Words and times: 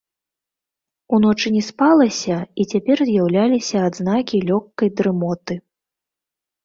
Уночы 1.17 1.47
не 1.57 1.61
спалася, 1.69 2.37
і 2.63 2.67
цяпер 2.71 2.97
з'яўляліся 3.09 3.77
адзнакі 3.91 4.37
лёгкай 4.51 4.87
дрымоты. 5.03 5.53